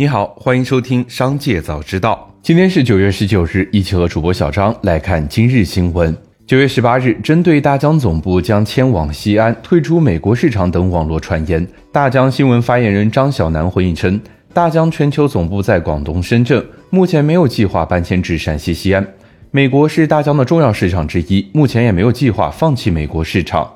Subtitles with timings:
[0.00, 2.32] 你好，欢迎收听《商界早知道》。
[2.42, 6.16] 今天是九月十九日，一起和主播小张来看今日新闻。
[6.46, 14.18] 九月十八日，针对大疆总部将迁往西安、退出美国市场等网络传言，大疆新闻发言人张晓楠回应称，
[14.54, 19.06] 大疆全球总部在广东深圳，目前没有计划搬迁至陕西西安。
[19.50, 23.70] 美国是大疆的重要市场之一，目前也没有计划放弃美国市场。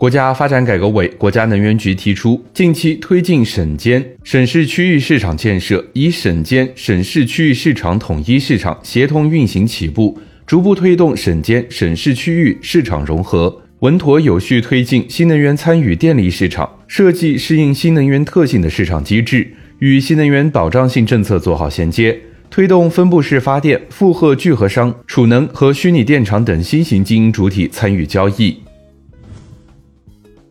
[0.00, 10.18] 国家发展改革委、国家能源局提出，近期推进省间、省市区域市场建设，以省间、省市区域市场统一市场协同运行起步。
[10.46, 19.46] 逐步推动省间、省市区域市场融合，稳妥有序推进新能源参与电力市场，设计适应新能源特性的市场机制，
[19.80, 28.56] 与新能源保障性政策做好衔接，推动分布式发电、负荷聚合商、储能和虚拟电厂等新型经营主体参与交易。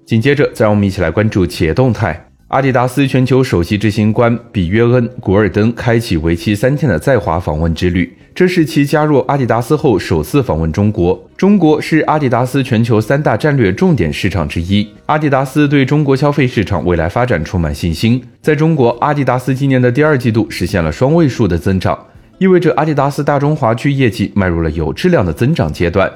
[0.09, 2.26] 紧接着，再让我们一起来关注企业动态。
[2.48, 11.30] 阿迪达斯全球首席执行官比约恩·古尔登开启为期三天的在华访问之旅，这是其加入阿迪达斯后首次访问中国。
[11.38, 14.89] 中国是阿迪达斯全球三大战略重点市场之一。
[15.06, 18.20] 阿迪达斯对中国消费市场未来发展充满信心。
[18.42, 21.95] 在中国，阿迪达斯今年的第二季度实现了双位数的增长，
[22.39, 26.11] 意味着阿迪达斯大中华区业绩迈入了有质量的增长阶段。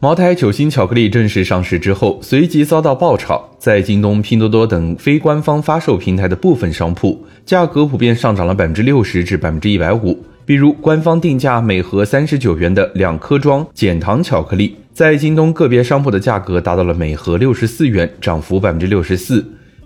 [0.00, 10.16] 茅台酒心巧克力正式上市之后，随即遭到爆炒，在京东、拼多多等非官方发售平台的部分商铺，价格普遍上涨了百分之六十至百分之一百五。
[10.44, 19.44] 比如，官方定价每盒三十九元的两颗装减糖巧克力，在京东个别商铺的价格达到了每盒六十四元，涨幅百分之六十四。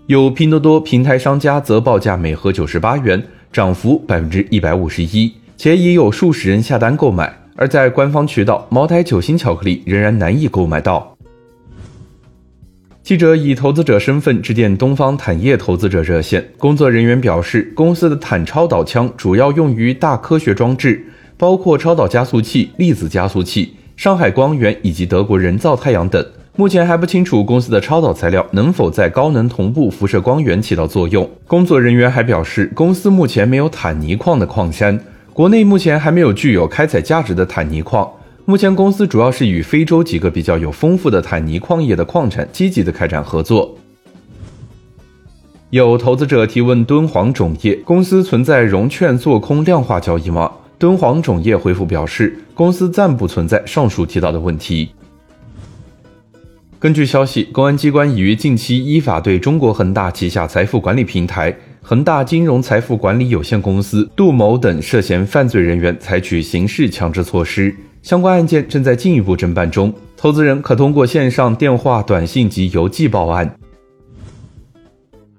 [0.08, 7.38] 有拼多多平台商家则报价每盒九十八元，涨幅百分之一百五十一，且已有数十人下单购买。
[7.54, 11.16] 而在官方渠道，茅台酒心巧克力仍然难以购买到。
[13.02, 21.04] 记者以投资者身份致电东方坦业投资者热线，工作人员表示，公司的坦超导枪主要用于大科学装置，
[21.36, 26.24] 包括超导加速器、粒子加速器、上海光源以及德国人造太阳等。
[26.54, 31.28] 目前还不清楚公司的超导材料能否在高能同步辐射光源起到作用。
[31.46, 34.98] 工作人员还表示，公司目前没有坦尼矿的矿山。
[35.34, 38.10] 国内目前还没有具有开采价值的坦尼矿。
[38.44, 43.74] 目前公司主要是与非洲几个比较有丰富的坦尼矿业的矿产积极的开展合作。
[45.70, 50.52] 有投资者提问：敦煌种业公司存在融券做空量化交易吗？
[50.78, 54.90] 敦煌种业回复表示，公司暂不存在上述提到的问题。
[56.78, 61.56] 根据消息，公安机关已于近期依法对中国恒大旗下财富管理平台。
[61.84, 69.92] 恒大金融财富管理有限公司、杜某等涉嫌犯罪人员采取刑事强制措施，相关案件正在进一步侦办中。
[70.16, 73.58] 投资人可通过线上、电话、短信及邮寄报案。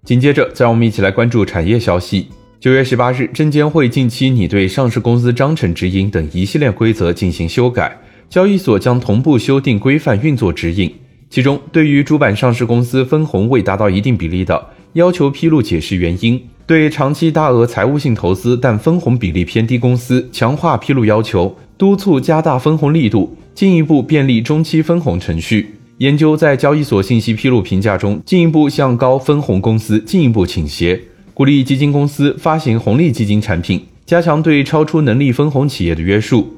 [0.04, 2.28] 紧接着，再让我们一起来关注产业消息。
[2.60, 7.98] 九月十八日，证监会近期拟对上市公司章程指引等一系列规则进行修改，
[8.30, 10.94] 交易所将同步修订规范运作指引。
[11.30, 14.62] 其中，对于主板上市公司分红未达到一定比例的，
[14.94, 16.38] 要求披露解释原因；
[16.68, 25.76] 对长期大额财务性投资但分红比例偏低公司，强化披露要求，督促加大分红力度，进一步便利中期分红程序。
[25.98, 31.00] 研究在交易所信息披露评价中进一步向高分红公司进一步倾斜，
[31.34, 36.54] 鼓励基金公司发行红利基金产品，加强对超出能力分红企业的约束。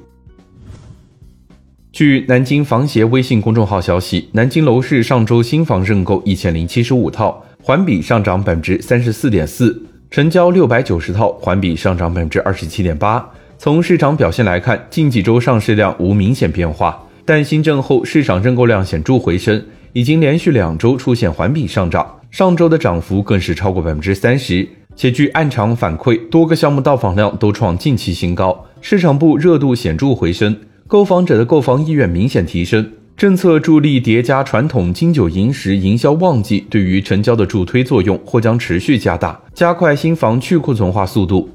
[1.96, 13.26] 据南京房协微信公众号消息，南京楼市上周新房认购一千零七十五套，环比上涨百分之三十四点四，成交六百九十套，环比上涨百分之二十七点八。
[13.58, 19.64] 从市场表现来看，近几周上市量无明显变化，但新政后市场认购量显著回升，
[19.94, 24.68] 已经连续两周出现环比上涨，上周的涨幅更是超过百分之三十。
[24.98, 30.54] 且据暗场反馈，多个项目到访量都创近期新高，市场部热度显著回升。
[30.88, 32.88] 购房者的购房意愿明显提升，
[33.18, 41.50] 政策助力叠加传统金九银十营销旺季，对于成交的助推作用或将持续加大，加快新房去库存化速度。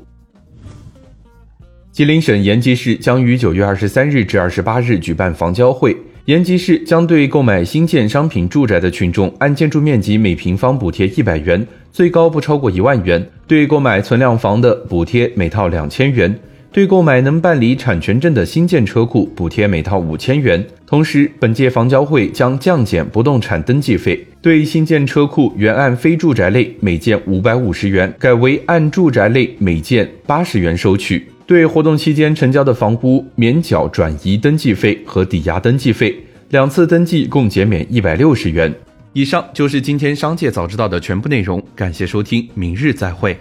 [1.93, 16.37] 吉林省延吉市将于九月二十三日至二十八日举办房交会，延吉市将对购买新建商品住宅的群众，按建筑面积每平方补贴一百元，最高不超过一万元；对购买存量房的补贴每套两千元。
[16.73, 20.65] 对购买能办理产权证的新建车库，补贴每套五千元。
[20.87, 31.27] 同时，本届房交会将降减不动产登记费，对新建车库原按非住宅类每件五百五十元，改为按住宅类每件八十元收取。
[31.45, 36.17] 对活动期间成交的房屋免缴转移登记费和抵押登记费，
[36.51, 38.73] 两次登记共减免一百六十元。
[39.13, 43.37] 以上就是今天商界早知道的全部内容，感谢收听，明日再会。